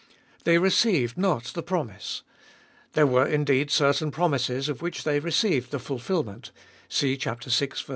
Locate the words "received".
0.57-1.15, 5.19-5.69